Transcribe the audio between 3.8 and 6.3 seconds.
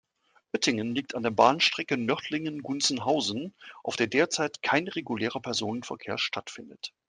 auf der derzeit kein regulärer Personenverkehr